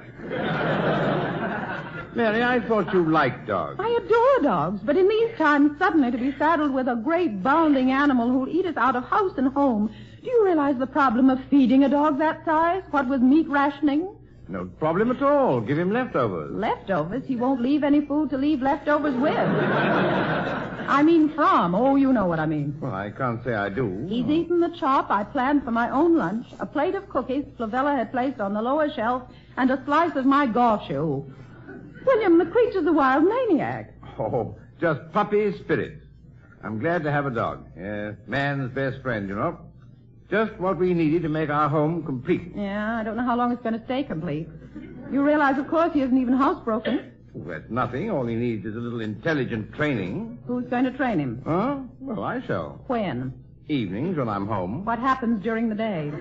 Mary, 2.15 2.43
I 2.43 2.59
thought 2.67 2.91
you 2.93 3.09
liked 3.09 3.47
dogs. 3.47 3.79
I 3.79 3.89
adore 3.89 4.43
dogs, 4.43 4.81
but 4.83 4.97
in 4.97 5.07
these 5.07 5.37
times, 5.37 5.77
suddenly 5.77 6.11
to 6.11 6.17
be 6.17 6.33
saddled 6.37 6.73
with 6.73 6.87
a 6.87 6.95
great 6.95 7.43
bounding 7.43 7.91
animal 7.91 8.29
who'll 8.29 8.49
eat 8.49 8.65
us 8.65 8.77
out 8.77 8.95
of 8.95 9.03
house 9.03 9.33
and 9.37 9.53
home. 9.53 9.93
Do 10.21 10.29
you 10.29 10.43
realize 10.45 10.77
the 10.77 10.87
problem 10.87 11.29
of 11.29 11.39
feeding 11.49 11.83
a 11.83 11.89
dog 11.89 12.17
that 12.19 12.43
size? 12.45 12.83
What 12.91 13.07
with 13.07 13.21
meat 13.21 13.47
rationing? 13.47 14.15
No 14.49 14.65
problem 14.65 15.11
at 15.11 15.21
all. 15.21 15.61
Give 15.61 15.77
him 15.77 15.91
leftovers. 15.91 16.51
Leftovers? 16.51 17.23
He 17.27 17.35
won't 17.35 17.61
leave 17.61 17.83
any 17.83 18.01
food 18.01 18.31
to 18.31 18.37
leave 18.37 18.63
leftovers 18.63 19.15
with. 19.15 19.37
I 19.37 21.03
mean 21.03 21.29
from. 21.35 21.75
Oh, 21.75 21.95
you 21.95 22.11
know 22.11 22.25
what 22.25 22.39
I 22.39 22.47
mean. 22.47 22.75
Well, 22.81 22.91
I 22.91 23.11
can't 23.11 23.43
say 23.43 23.53
I 23.53 23.69
do. 23.69 24.07
He's 24.09 24.25
eaten 24.25 24.59
the 24.59 24.75
chop 24.79 25.11
I 25.11 25.23
planned 25.23 25.63
for 25.63 25.69
my 25.69 25.91
own 25.91 26.17
lunch, 26.17 26.47
a 26.59 26.65
plate 26.65 26.95
of 26.95 27.07
cookies 27.09 27.45
Flavella 27.59 27.95
had 27.95 28.11
placed 28.11 28.39
on 28.39 28.55
the 28.55 28.61
lower 28.61 28.91
shelf, 28.91 29.21
and 29.55 29.69
a 29.69 29.83
slice 29.85 30.15
of 30.15 30.25
my 30.25 30.47
golf 30.47 30.87
shoe. 30.87 31.31
William, 32.07 32.39
the 32.39 32.47
creature's 32.47 32.87
a 32.87 32.91
wild 32.91 33.25
maniac. 33.25 33.93
Oh, 34.17 34.57
just 34.81 34.99
puppy 35.13 35.55
spirits. 35.59 36.03
I'm 36.63 36.79
glad 36.79 37.03
to 37.03 37.11
have 37.11 37.27
a 37.27 37.29
dog. 37.29 37.67
Yes, 37.77 38.15
man's 38.25 38.71
best 38.73 39.03
friend, 39.03 39.29
you 39.29 39.35
know. 39.35 39.59
Just 40.29 40.53
what 40.59 40.77
we 40.77 40.93
needed 40.93 41.23
to 41.23 41.29
make 41.29 41.49
our 41.49 41.67
home 41.67 42.03
complete. 42.03 42.51
Yeah, 42.55 42.97
I 42.99 43.03
don't 43.03 43.17
know 43.17 43.23
how 43.25 43.35
long 43.35 43.51
it's 43.51 43.63
going 43.63 43.77
to 43.79 43.83
stay 43.85 44.03
complete. 44.03 44.47
You 45.11 45.23
realize, 45.23 45.57
of 45.57 45.67
course, 45.67 45.91
he 45.93 46.01
isn't 46.01 46.17
even 46.17 46.35
housebroken. 46.35 47.11
Well, 47.33 47.57
that's 47.59 47.69
nothing. 47.71 48.11
All 48.11 48.25
he 48.27 48.35
needs 48.35 48.63
is 48.65 48.75
a 48.75 48.79
little 48.79 49.01
intelligent 49.01 49.73
training. 49.73 50.37
Who's 50.45 50.65
going 50.65 50.83
to 50.83 50.91
train 50.91 51.19
him? 51.19 51.41
Huh? 51.45 51.77
Well, 51.99 52.23
I 52.23 52.41
shall. 52.45 52.83
When? 52.87 53.33
Evenings 53.69 54.17
when 54.17 54.29
I'm 54.29 54.45
home. 54.47 54.85
What 54.85 54.99
happens 54.99 55.41
during 55.41 55.67
the 55.69 55.75
day? 55.75 56.11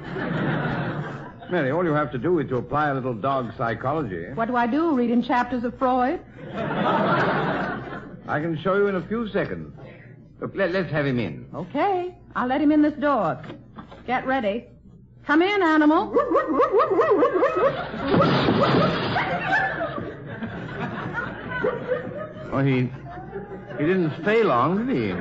Mary, 1.50 1.70
all 1.70 1.84
you 1.84 1.92
have 1.92 2.12
to 2.12 2.18
do 2.18 2.38
is 2.38 2.48
to 2.48 2.56
apply 2.56 2.88
a 2.90 2.94
little 2.94 3.14
dog 3.14 3.52
psychology. 3.56 4.26
What 4.34 4.48
do 4.48 4.56
I 4.56 4.66
do? 4.66 4.94
Read 4.94 5.10
in 5.10 5.22
chapters 5.22 5.64
of 5.64 5.78
Freud? 5.78 6.20
I 6.54 8.40
can 8.40 8.58
show 8.62 8.76
you 8.76 8.86
in 8.88 8.96
a 8.96 9.06
few 9.06 9.28
seconds. 9.28 9.74
Look, 10.40 10.54
let, 10.54 10.72
let's 10.72 10.90
have 10.92 11.06
him 11.06 11.18
in. 11.18 11.46
Okay. 11.54 12.14
I'll 12.36 12.46
let 12.46 12.60
him 12.60 12.70
in 12.70 12.82
this 12.82 12.94
door. 12.94 13.42
Get 14.08 14.26
ready. 14.26 14.64
Come 15.26 15.42
in, 15.42 15.62
animal. 15.62 16.10
Well, 22.50 22.64
he 22.64 22.90
he 23.78 23.84
didn't 23.84 24.14
stay 24.22 24.42
long, 24.42 24.86
did 24.86 24.96
he? 24.96 25.12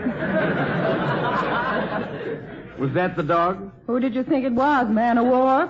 Was 2.82 2.94
that 2.94 3.18
the 3.18 3.24
dog? 3.24 3.74
Who 3.88 4.00
did 4.00 4.16
you 4.16 4.24
think 4.24 4.46
it 4.46 4.54
was, 4.54 4.88
man 4.88 5.18
of 5.18 5.26
war? 5.26 5.70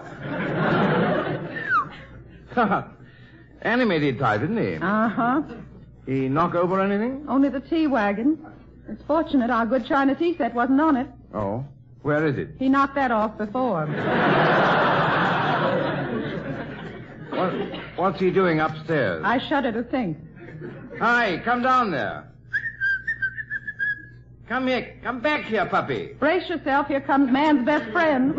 Animated 3.64 4.20
type, 4.20 4.44
isn't 4.44 4.58
he? 4.58 4.76
Uh-huh. 4.76 5.42
He 6.06 6.30
knock 6.30 6.54
over 6.54 6.80
anything? 6.80 7.26
Only 7.28 7.50
the 7.50 7.62
tea 7.62 7.88
wagon. 7.88 8.38
It's 8.88 9.02
fortunate 9.06 9.50
our 9.50 9.66
good 9.66 9.88
china 9.88 10.14
tea 10.14 10.38
set 10.38 10.54
wasn't 10.54 10.82
on 10.82 10.98
it. 10.98 11.08
Oh. 11.34 11.66
Where 12.08 12.26
is 12.26 12.38
it? 12.38 12.48
He 12.58 12.70
knocked 12.70 12.96
that 12.96 13.12
off 13.12 13.38
before. 13.38 13.86
What, 17.32 17.54
what's 17.98 18.18
he 18.22 18.32
doing 18.32 18.62
upstairs? 18.62 19.24
I 19.26 19.46
shudder 19.50 19.74
to 19.74 19.84
think. 19.84 20.18
Hi, 21.02 21.42
come 21.44 21.64
down 21.64 21.92
there. 21.92 22.32
Come 24.48 24.68
here. 24.68 24.96
Come 25.04 25.20
back 25.20 25.44
here, 25.44 25.66
puppy. 25.66 26.14
Brace 26.18 26.48
yourself. 26.48 26.88
Here 26.88 27.02
comes 27.02 27.30
man's 27.30 27.66
best 27.66 27.92
friend. 27.92 28.34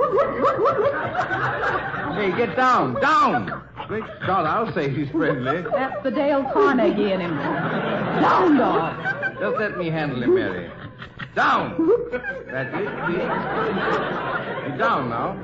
Hey, 2.16 2.34
get 2.38 2.56
down. 2.56 2.94
Down. 3.02 3.62
Great 3.86 4.04
Scott, 4.22 4.46
I'll 4.46 4.72
say 4.72 4.88
he's 4.88 5.10
friendly. 5.10 5.60
That's 5.60 6.02
the 6.02 6.10
Dale 6.10 6.44
Carnegie 6.54 7.12
in 7.12 7.20
him. 7.20 7.36
Down, 7.36 8.56
dog. 8.56 9.38
Just 9.38 9.58
let 9.58 9.76
me 9.76 9.90
handle 9.90 10.22
him, 10.22 10.34
Mary. 10.34 10.70
Down. 11.38 11.76
That's 12.50 12.74
it. 12.74 12.88
See? 13.06 13.20
He's 14.66 14.76
down 14.76 15.08
now. 15.08 15.38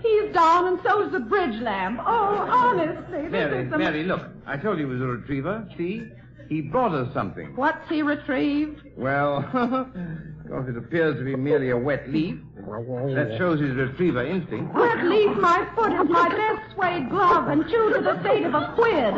He's 0.00 0.32
down, 0.32 0.68
and 0.68 0.80
so's 0.82 1.12
the 1.12 1.20
bridge 1.20 1.60
lamp. 1.60 2.00
Oh, 2.00 2.48
honestly. 2.48 3.28
Mary, 3.28 3.66
is. 3.66 3.70
Mary, 3.70 4.04
look. 4.04 4.22
I 4.46 4.56
told 4.56 4.78
you 4.78 4.86
he 4.86 4.90
was 4.94 5.02
a 5.02 5.06
retriever. 5.06 5.68
See? 5.76 6.04
He 6.48 6.62
brought 6.62 6.94
us 6.94 7.12
something. 7.12 7.54
What's 7.56 7.86
he 7.90 8.00
retrieved? 8.00 8.80
Well, 8.96 9.42
because 10.42 10.66
it 10.70 10.78
appears 10.78 11.18
to 11.18 11.24
be 11.24 11.36
merely 11.36 11.68
a 11.70 11.76
wet 11.76 12.08
leaf. 12.08 12.36
That 12.56 13.34
shows 13.36 13.60
his 13.60 13.74
retriever 13.74 14.24
instinct. 14.24 14.74
Wet 14.74 15.04
leaf 15.04 15.36
my 15.36 15.68
foot 15.74 15.92
of 15.92 16.08
my 16.08 16.30
best 16.30 16.74
suede 16.74 17.10
glove 17.10 17.48
and 17.48 17.64
chew 17.68 17.92
to 17.92 18.00
the 18.00 18.18
state 18.22 18.44
of 18.44 18.54
a 18.54 18.72
quid. 18.74 19.12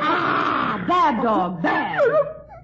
Ah, 0.00 0.82
bad 0.88 1.22
dog, 1.22 1.60
bad. 1.60 2.00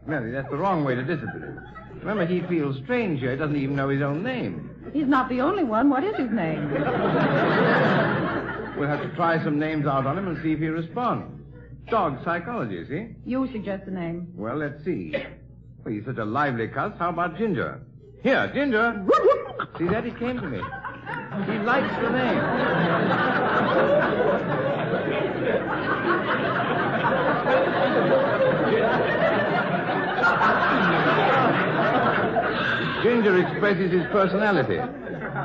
Mary, 0.09 0.33
that's 0.33 0.49
the 0.51 0.57
wrong 0.57 0.85
way 0.85 0.95
to 0.95 1.03
discipline 1.03 1.43
him. 1.43 1.61
Remember, 2.01 2.25
he 2.27 2.41
feels 2.43 2.77
strange 2.85 3.21
here. 3.21 3.33
He 3.33 3.37
doesn't 3.37 3.57
even 3.57 3.77
know 3.77 3.89
his 3.91 4.03
own 4.03 4.23
name. 4.23 4.71
He's 4.93 5.07
not 5.07 5.29
the 5.29 5.41
only 5.41 5.65
one. 5.65 5.91
What 5.91 6.03
is 6.05 6.17
his 6.17 6.31
name? 6.31 6.73
We'll 8.79 8.89
have 8.89 9.03
to 9.03 9.09
try 9.17 9.43
some 9.43 9.59
names 9.59 9.87
out 9.87 10.07
on 10.07 10.17
him 10.17 10.29
and 10.29 10.41
see 10.41 10.53
if 10.53 10.61
he 10.61 10.69
responds. 10.69 11.43
Dog 11.91 12.23
psychology, 12.25 12.87
see? 12.87 13.09
You 13.27 13.51
suggest 13.51 13.87
the 13.87 13.91
name. 13.91 14.33
Well, 14.37 14.55
let's 14.55 14.85
see. 14.85 15.13
Well, 15.85 15.93
he's 15.93 16.05
such 16.05 16.19
a 16.19 16.25
lively 16.25 16.69
cuss. 16.69 16.93
How 16.97 17.09
about 17.09 17.37
Ginger? 17.37 17.81
Here, 18.23 18.49
Ginger. 18.55 19.05
See 19.79 19.89
that? 19.89 20.05
He 20.05 20.13
came 20.13 20.39
to 20.41 20.47
me. 20.47 20.59
He 21.47 21.59
likes 21.59 21.93
the 22.01 22.11
name. 22.11 22.39
Ginger 33.03 33.39
expresses 33.47 33.91
his 33.93 34.07
personality. 34.11 34.79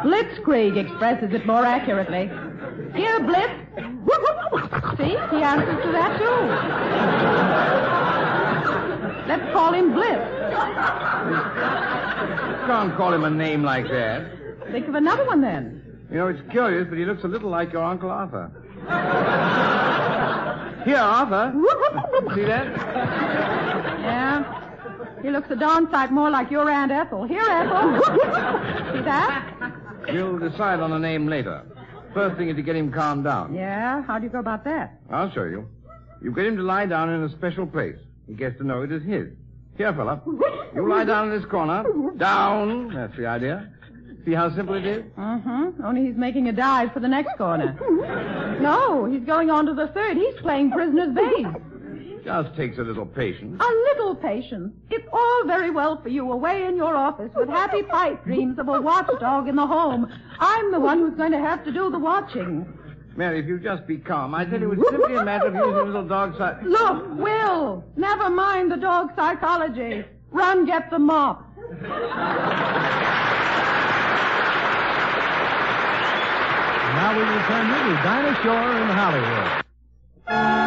Blitzkrieg 0.03 0.77
expresses 0.77 1.33
it 1.33 1.45
more 1.45 1.65
accurately. 1.65 2.29
Here, 2.95 3.19
Blitz. 3.19 3.53
See, 4.97 5.09
he 5.09 5.43
answers 5.43 5.83
to 5.83 5.91
that, 5.91 6.17
too. 6.19 6.47
Let's 9.27 9.51
call 9.53 9.73
him 9.73 9.93
Blitz. 9.93 10.23
Can't 12.67 12.95
call 12.95 13.13
him 13.13 13.23
a 13.23 13.29
name 13.29 13.63
like 13.63 13.87
that. 13.89 14.25
Think 14.71 14.87
of 14.87 14.95
another 14.95 15.25
one, 15.25 15.41
then. 15.41 15.81
You 16.11 16.17
know, 16.17 16.27
it's 16.27 16.41
curious, 16.51 16.87
but 16.87 16.97
he 16.97 17.05
looks 17.05 17.23
a 17.23 17.27
little 17.27 17.49
like 17.49 17.73
your 17.73 17.83
Uncle 17.83 18.11
Arthur. 18.11 18.51
Here, 20.85 20.97
Arthur. 20.97 21.53
See 22.35 22.43
that? 22.43 22.67
Yeah. 24.01 24.62
He 25.23 25.29
looks 25.31 25.49
a 25.49 25.55
darn 25.55 25.89
sight 25.89 26.11
more 26.11 26.29
like 26.29 26.51
your 26.51 26.69
Aunt 26.69 26.91
Ethel. 26.91 27.23
Here, 27.23 27.41
Ethel. 27.41 28.01
See 28.93 29.01
that? 29.01 29.73
We'll 30.09 30.37
decide 30.37 30.81
on 30.81 30.91
a 30.91 30.99
name 30.99 31.27
later. 31.27 31.63
First 32.13 32.37
thing 32.37 32.49
is 32.49 32.57
to 32.57 32.61
get 32.61 32.75
him 32.75 32.91
calmed 32.91 33.23
down. 33.23 33.55
Yeah, 33.55 34.03
how 34.03 34.19
do 34.19 34.25
you 34.25 34.29
go 34.29 34.39
about 34.39 34.65
that? 34.65 34.99
I'll 35.09 35.31
show 35.31 35.45
you. 35.45 35.67
You 36.21 36.31
get 36.31 36.45
him 36.45 36.57
to 36.57 36.63
lie 36.63 36.85
down 36.85 37.09
in 37.09 37.23
a 37.23 37.29
special 37.29 37.65
place. 37.65 37.95
He 38.27 38.33
gets 38.33 38.57
to 38.57 38.63
know 38.63 38.83
it 38.83 38.91
is 38.91 39.01
his. 39.03 39.29
Here, 39.77 39.93
fella. 39.93 40.21
You 40.75 40.87
lie 40.87 41.05
down 41.05 41.31
in 41.31 41.39
this 41.39 41.49
corner. 41.49 41.83
Down. 42.17 42.93
That's 42.93 43.15
the 43.17 43.25
idea. 43.25 43.71
See 44.25 44.33
how 44.33 44.53
simple 44.55 44.75
it 44.75 44.85
is? 44.85 45.03
Mm-hmm. 45.17 45.83
Only 45.83 46.05
he's 46.05 46.15
making 46.15 46.47
a 46.47 46.53
dive 46.53 46.93
for 46.93 46.99
the 46.99 47.07
next 47.07 47.37
corner. 47.37 47.75
No, 48.61 49.05
he's 49.05 49.23
going 49.23 49.49
on 49.49 49.65
to 49.65 49.73
the 49.73 49.87
third. 49.87 50.15
He's 50.15 50.35
playing 50.41 50.71
prisoner's 50.71 51.13
base. 51.15 51.47
Just 52.23 52.55
takes 52.55 52.77
a 52.77 52.81
little 52.81 53.05
patience. 53.05 53.61
A 53.61 53.71
little 53.91 54.15
patience. 54.15 54.73
It's 54.89 55.07
all 55.11 55.43
very 55.45 55.69
well 55.69 56.01
for 56.01 56.07
you 56.07 56.31
away 56.31 56.63
in 56.65 56.77
your 56.77 56.95
office 56.95 57.31
with 57.35 57.49
happy 57.49 57.83
pipe 57.83 58.23
dreams 58.23 58.57
of 58.59 58.69
a 58.69 58.79
watchdog 58.79 59.49
in 59.49 59.57
the 59.57 59.67
home. 59.67 60.09
I'm 60.39 60.71
the 60.71 60.79
one 60.79 60.99
who's 60.99 61.15
going 61.15 61.33
to 61.33 61.39
have 61.39 61.65
to 61.65 61.71
do 61.71 61.89
the 61.91 61.99
watching. 61.99 62.65
Mary, 63.17 63.39
if 63.39 63.45
you 63.45 63.59
just 63.59 63.85
be 63.85 63.97
calm. 63.97 64.33
I 64.33 64.45
tell 64.45 64.59
you, 64.59 64.71
it's 64.71 64.89
simply 64.89 65.15
a 65.15 65.25
matter 65.25 65.47
of 65.47 65.53
using 65.53 65.69
a 65.69 65.83
little 65.83 66.07
dog 66.07 66.37
side. 66.37 66.63
Look, 66.63 67.19
Will, 67.19 67.83
never 67.97 68.29
mind 68.29 68.71
the 68.71 68.77
dog 68.77 69.09
psychology. 69.15 70.05
Run, 70.31 70.65
get 70.65 70.89
the 70.89 70.99
mop. 70.99 71.45
Now 76.95 77.17
we 77.17 77.23
return 77.23 77.67
you 77.67 77.75
to 77.75 78.01
Dinah 78.01 78.39
Shore 78.43 78.71
in 78.81 78.87
Hollywood. 78.87 80.62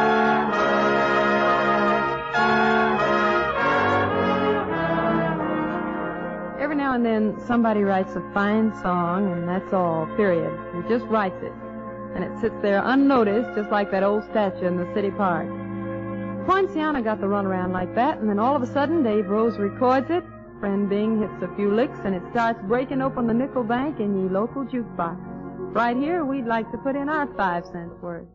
Now 6.86 6.94
and 6.94 7.04
then, 7.04 7.34
somebody 7.48 7.82
writes 7.82 8.14
a 8.14 8.20
fine 8.32 8.72
song, 8.80 9.32
and 9.32 9.48
that's 9.48 9.72
all, 9.72 10.06
period. 10.14 10.52
He 10.72 10.88
just 10.88 11.04
writes 11.06 11.42
it. 11.42 11.52
And 12.14 12.22
it 12.22 12.30
sits 12.40 12.54
there 12.62 12.80
unnoticed, 12.84 13.56
just 13.56 13.72
like 13.72 13.90
that 13.90 14.04
old 14.04 14.22
statue 14.30 14.66
in 14.66 14.76
the 14.76 14.88
city 14.94 15.10
park. 15.10 15.48
Poinciana 16.46 17.02
got 17.02 17.20
the 17.20 17.26
runaround 17.26 17.72
like 17.72 17.92
that, 17.96 18.18
and 18.18 18.30
then 18.30 18.38
all 18.38 18.54
of 18.54 18.62
a 18.62 18.72
sudden, 18.72 19.02
Dave 19.02 19.28
Rose 19.28 19.58
records 19.58 20.10
it. 20.10 20.22
Friend 20.60 20.88
Bing 20.88 21.20
hits 21.20 21.42
a 21.42 21.52
few 21.56 21.74
licks, 21.74 21.98
and 22.04 22.14
it 22.14 22.22
starts 22.30 22.60
breaking 22.62 23.02
open 23.02 23.26
the 23.26 23.34
nickel 23.34 23.64
bank 23.64 23.98
in 23.98 24.22
ye 24.22 24.28
local 24.28 24.64
jukebox. 24.64 25.18
Right 25.74 25.96
here, 25.96 26.24
we'd 26.24 26.46
like 26.46 26.70
to 26.70 26.78
put 26.78 26.94
in 26.94 27.08
our 27.08 27.26
five 27.34 27.64
cents 27.66 28.00
worth. 28.00 28.28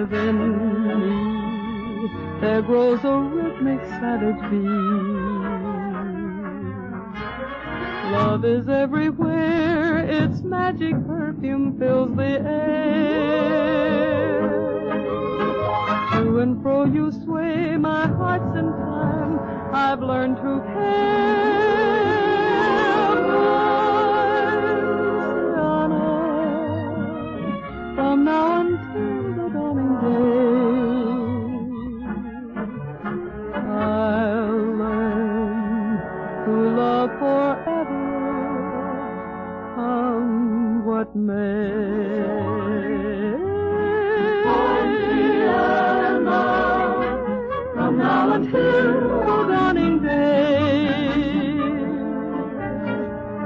Within 0.00 0.36
me. 1.00 2.08
There 2.40 2.62
grows 2.62 3.00
a 3.02 3.18
rhythmic 3.18 3.80
beat. 4.50 4.68
Love 8.12 8.44
is 8.44 8.68
everywhere, 8.68 9.98
its 9.98 10.42
magic 10.42 10.94
perfume 11.06 11.78
fills 11.78 12.14
the 12.16 12.40
air. 12.40 12.78
To 16.12 16.38
and 16.38 16.62
fro 16.62 16.84
you 16.84 17.10
sway, 17.24 17.76
my 17.76 18.06
heart's 18.06 18.56
in 18.56 18.66
time. 18.66 19.40
I've 19.74 20.00
learned 20.00 20.36
to 20.36 20.62
care. 20.72 21.18
From 27.94 28.24
now 28.24 28.46
until 28.52 28.57
what 41.14 41.16
may. 41.16 42.22
From 47.74 47.98
now 47.98 48.32
until 48.34 49.00
the 49.00 49.46
dawning 49.48 50.02
day, 50.02 50.18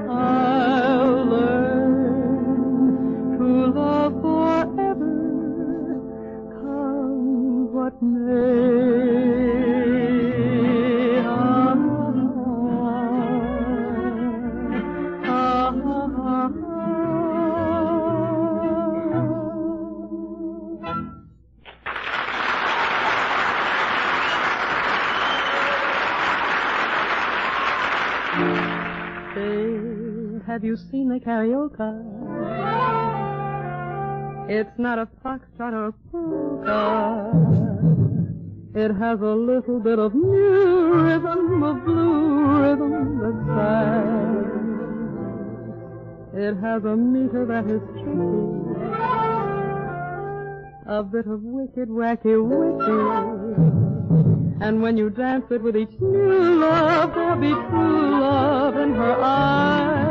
I'll 0.08 1.24
learn 1.26 2.58
to 3.38 3.44
love 3.78 4.12
forever, 4.22 5.14
come 6.60 7.72
what 7.72 7.94
may. 8.02 8.61
You 30.72 30.78
seen 30.90 31.08
the 31.10 31.20
Carioca? 31.20 32.00
It's 34.48 34.78
not 34.78 34.98
a 34.98 35.06
foxtrot 35.22 35.74
or 35.74 35.88
a 35.88 35.92
polka. 36.10 37.30
It 38.74 38.90
has 38.94 39.20
a 39.20 39.34
little 39.34 39.80
bit 39.80 39.98
of 39.98 40.14
new 40.14 40.94
rhythm, 40.94 41.62
of 41.62 41.84
blue 41.84 42.46
rhythm 42.62 43.18
that's 43.20 43.44
sad. 43.52 44.46
It 46.42 46.56
has 46.56 46.84
a 46.84 46.96
meter 46.96 47.44
that 47.44 47.66
is 47.66 47.82
tricky, 48.00 48.88
a 50.86 51.02
bit 51.02 51.26
of 51.26 51.42
wicked, 51.42 51.90
wacky, 51.90 52.42
wicked. 52.42 53.58
And 54.62 54.80
when 54.80 54.96
you 54.96 55.10
dance 55.10 55.44
it 55.50 55.60
with 55.62 55.76
each 55.76 56.00
new 56.00 56.60
love, 56.60 57.14
there'll 57.14 57.36
be 57.36 57.52
true 57.68 58.20
love 58.20 58.78
in 58.78 58.94
her 58.94 59.20
eyes. 59.20 60.01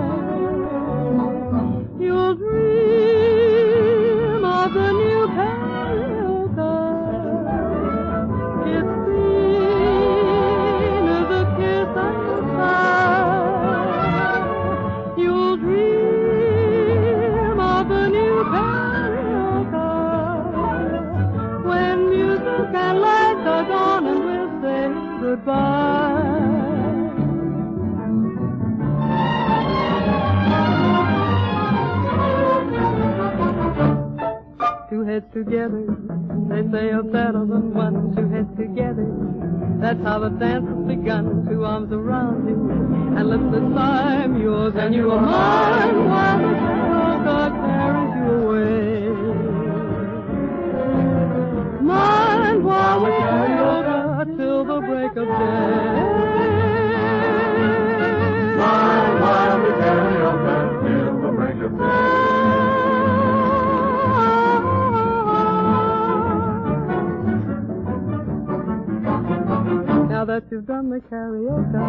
The 70.91 70.99
Carioca, 71.10 71.88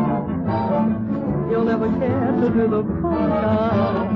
you'll 1.51 1.65
never 1.65 1.88
care 1.99 2.31
to 2.41 2.49
do 2.51 2.69
the 2.69 2.83
polka. 3.03 4.07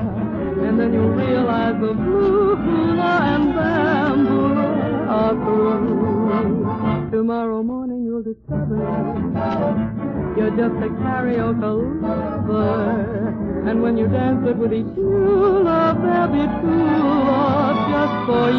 And 0.62 0.78
then 0.78 0.92
you'll 0.94 1.10
realize 1.10 1.74
the 1.80 1.92
blue 1.92 2.54
hula 2.54 3.20
and 3.34 3.52
bamboo 3.52 4.54
are 5.10 5.34
through. 5.42 7.10
Tomorrow 7.10 7.64
morning 7.64 8.04
you'll 8.04 8.22
discover 8.22 8.78
you're 10.36 10.50
just 10.50 10.76
a 10.76 10.88
Carioca 11.02 11.70
lover. 12.00 13.68
And 13.68 13.82
when 13.82 13.96
you 13.96 14.06
dance 14.06 14.46
it 14.48 14.56
with 14.56 14.72
each 14.72 14.86
new 14.96 15.64
love, 15.64 16.00
there'll 16.00 16.28
be 16.28 16.46
true 16.60 17.24
love 17.26 17.90
just 17.90 18.14
for 18.28 18.50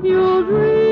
you. 0.00 0.10
You'll 0.10 0.44
dream 0.44 0.85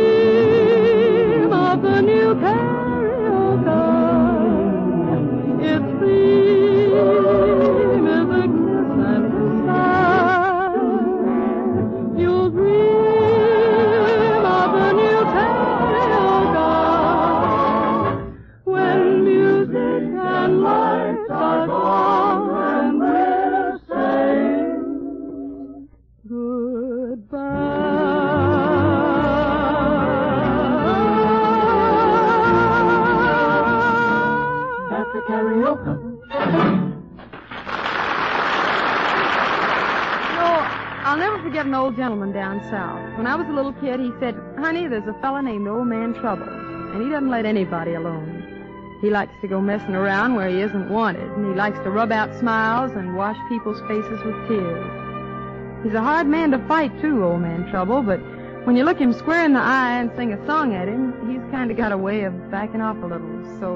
When 43.17 43.27
I 43.27 43.37
was 43.37 43.47
a 43.47 43.53
little 43.53 43.73
kid, 43.75 44.01
he 44.01 44.11
said, 44.19 44.35
Honey, 44.59 44.89
there's 44.89 45.07
a 45.07 45.13
fella 45.21 45.43
named 45.43 45.69
Old 45.69 45.87
Man 45.87 46.15
Trouble, 46.15 46.49
and 46.49 47.03
he 47.03 47.11
doesn't 47.11 47.29
let 47.29 47.45
anybody 47.45 47.95
alone. 47.95 48.99
He 49.01 49.11
likes 49.11 49.35
to 49.43 49.49
go 49.49 49.61
messing 49.61 49.95
around 49.95 50.35
where 50.35 50.49
he 50.49 50.61
isn't 50.63 50.89
wanted, 50.89 51.31
and 51.31 51.47
he 51.47 51.53
likes 51.53 51.79
to 51.81 51.91
rub 51.91 52.11
out 52.11 52.35
smiles 52.39 52.93
and 52.93 53.17
wash 53.17 53.37
people's 53.49 53.81
faces 53.83 54.23
with 54.25 54.49
tears. 54.49 55.85
He's 55.85 55.95
a 55.95 56.01
hard 56.01 56.27
man 56.27 56.53
to 56.53 56.59
fight, 56.67 56.91
too, 57.03 57.23
Old 57.23 57.43
Man 57.43 57.69
Trouble, 57.71 58.03
but 58.03 58.19
when 58.65 58.77
you 58.77 58.85
look 58.85 58.99
him 58.99 59.13
square 59.13 59.45
in 59.45 59.53
the 59.53 59.61
eye 59.61 60.01
and 60.01 60.11
sing 60.17 60.33
a 60.33 60.47
song 60.47 60.75
at 60.75 60.89
him, 60.89 61.13
he's 61.31 61.43
kind 61.51 61.71
of 61.71 61.77
got 61.77 61.93
a 61.93 61.99
way 61.99 62.23
of 62.23 62.51
backing 62.51 62.81
off 62.81 62.97
a 63.03 63.07
little, 63.07 63.59
so. 63.61 63.75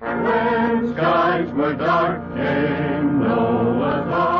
When 0.00 0.94
skies 0.94 1.50
were 1.52 1.74
dark 1.74 2.22
in 2.38 3.20
Noah's 3.20 4.12
Ark. 4.12 4.37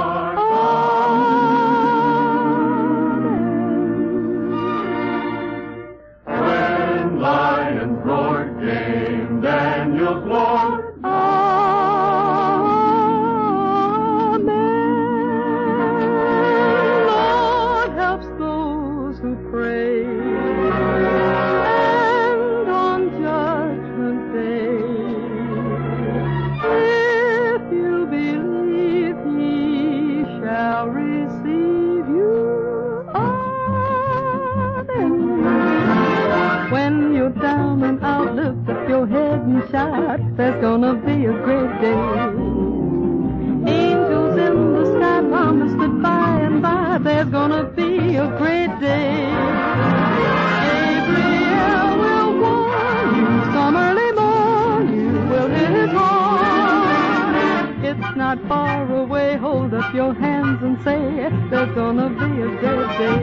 Gonna 62.09 62.35
be 62.35 62.43
a 62.43 62.49
great 62.49 62.99
day. 62.99 63.21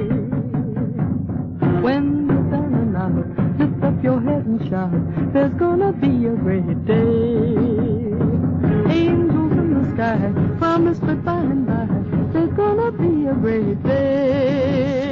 When 1.81 2.25
lift 3.57 3.83
up 3.83 4.03
your 4.03 4.19
head 4.21 4.45
and 4.45 4.69
shout, 4.69 5.33
there's 5.33 5.53
gonna 5.53 5.93
be 5.93 6.27
a 6.27 6.35
great 6.35 6.85
day. 6.85 7.55
Angels 8.89 9.51
in 9.53 9.73
the 9.73 9.91
sky 9.93 10.31
promise 10.57 10.99
that 10.99 11.23
by 11.23 11.39
and 11.41 11.65
by 11.65 11.87
there's 12.33 12.53
gonna 12.53 12.91
be 12.91 13.27
a 13.27 13.33
great 13.33 13.81
day. 13.83 15.04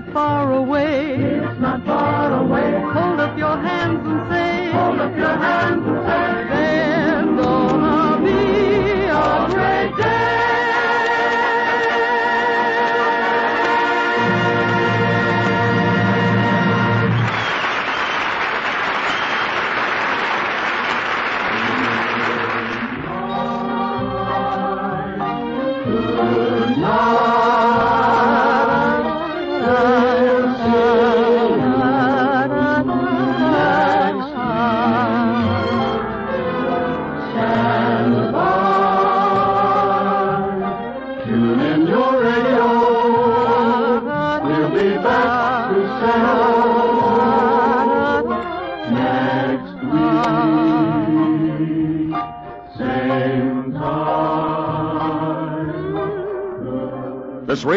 Not 0.00 0.12
far 0.12 0.52
away. 0.52 1.14
It's 1.14 1.60
not 1.60 1.84
far 1.84 2.32
away. 2.40 2.72
Hold 2.80 3.20
up 3.20 3.36
your 3.36 3.56
hands 3.56 4.00
and 4.06 4.30
say. 4.30 4.70
Hold 4.72 5.00
up 5.00 5.16
your 5.16 5.36
hands 5.36 5.99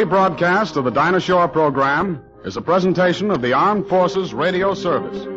rebroadcast 0.04 0.76
of 0.76 0.84
the 0.84 0.92
Dinah 0.92 1.22
Shore 1.22 1.48
program 1.48 2.22
is 2.44 2.58
a 2.58 2.62
presentation 2.62 3.32
of 3.32 3.42
the 3.42 3.54
Armed 3.54 3.88
Forces 3.88 4.34
Radio 4.34 4.74
Service. 4.74 5.33